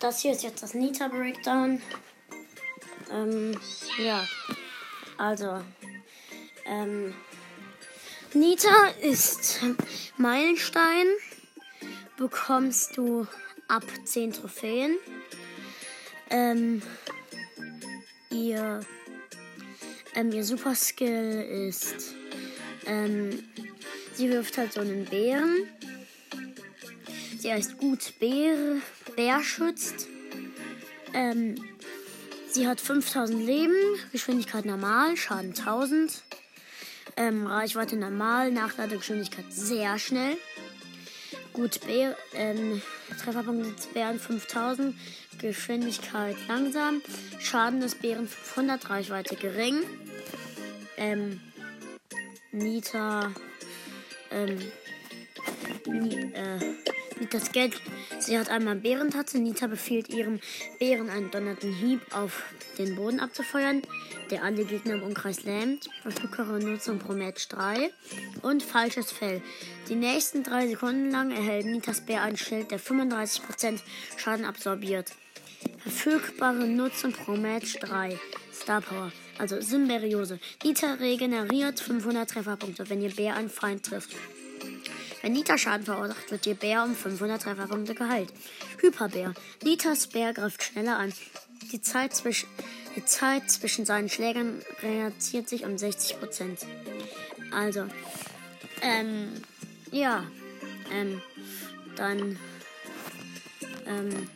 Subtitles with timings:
[0.00, 1.80] das hier ist jetzt das Nita Breakdown.
[3.12, 3.58] Ähm,
[3.98, 4.26] ja,
[5.18, 5.60] also,
[6.64, 7.14] ähm,
[8.32, 9.60] Nita ist
[10.16, 11.06] Meilenstein.
[12.16, 13.26] Bekommst du
[13.68, 14.96] ab 10 Trophäen.
[16.30, 16.82] Ähm,
[18.30, 18.80] ihr,
[20.14, 22.14] ähm, ihr Super Skill ist,
[22.86, 23.42] ähm,
[24.14, 25.68] sie wirft halt so einen Bären.
[27.40, 28.82] Sie heißt gut Bär,
[29.16, 30.08] Bär schützt.
[31.14, 31.54] Ähm,
[32.50, 33.72] sie hat 5000 Leben,
[34.12, 36.22] Geschwindigkeit normal, Schaden 1000.
[37.16, 40.36] Ähm, Reichweite normal, Nachladegeschwindigkeit sehr schnell.
[41.54, 42.82] Gut, Bär, ähm,
[43.18, 44.94] Trefferpunkte des Bären 5000,
[45.38, 47.00] Geschwindigkeit langsam,
[47.38, 49.78] Schaden des Bären 500, Reichweite gering.
[50.98, 51.40] Ähm,
[52.52, 53.32] Nita,
[54.30, 54.58] ähm,
[55.86, 56.89] Ni, äh,
[57.20, 57.78] Nitas Geld.
[58.18, 59.38] Sie hat einmal Bärentatze.
[59.38, 60.40] Nita befiehlt ihrem
[60.78, 62.42] Bären einen donnernden Hieb auf
[62.78, 63.82] den Boden abzufeuern,
[64.30, 65.90] der alle Gegner im Umkreis lähmt.
[66.02, 67.90] Verflugere Nutzung pro Match 3.
[68.40, 69.42] Und falsches Fell.
[69.90, 73.80] Die nächsten drei Sekunden lang erhält Nitas Bär ein Schild, der 35%
[74.16, 75.12] Schaden absorbiert.
[75.78, 78.18] Verfügbare Nutzung pro Match 3.
[78.52, 79.12] Star Power.
[79.38, 80.38] Also Symberiose.
[80.64, 84.16] Nita regeneriert 500 Trefferpunkte, wenn ihr Bär einen Feind trifft.
[85.22, 88.32] Wenn Nita Schaden verursacht, wird ihr Bär um 500 Trefferpunkte geheilt.
[88.80, 89.34] Hyperbär.
[89.62, 91.12] Nitas Bär greift schneller an.
[91.72, 92.48] Die Zeit, zwischen,
[92.96, 96.64] die Zeit zwischen seinen Schlägern reduziert sich um 60%.
[97.52, 97.86] Also,
[98.80, 99.28] ähm,
[99.90, 100.24] ja,
[100.90, 101.20] ähm,
[101.96, 102.38] dann,
[103.86, 104.28] ähm,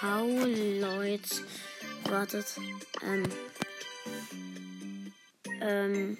[0.00, 1.28] ciao, Leute.
[2.04, 2.56] Wartet,
[3.04, 3.22] ähm,
[5.60, 6.16] ähm,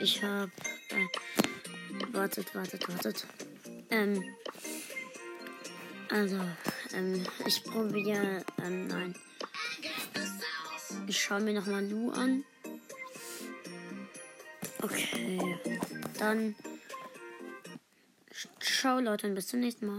[0.00, 0.48] ich hab.
[0.90, 3.26] Äh, wartet, wartet, wartet.
[3.90, 4.24] Ähm.
[6.10, 6.40] Also,
[6.92, 8.44] ähm, ich probiere.
[8.62, 9.14] Ähm, nein.
[11.06, 12.44] Ich schaue mir nochmal Lu an.
[14.82, 15.58] Okay.
[16.18, 16.54] Dann.
[18.60, 19.98] Ciao, Leute, und bis zum nächsten Mal.